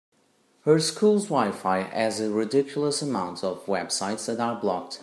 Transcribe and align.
Her 0.63 0.79
school’s 0.79 1.27
WiFi 1.29 1.83
has 1.91 2.19
a 2.19 2.31
ridiculous 2.31 3.03
amount 3.03 3.43
of 3.43 3.63
websites 3.67 4.25
that 4.25 4.39
are 4.39 4.59
blocked. 4.59 4.99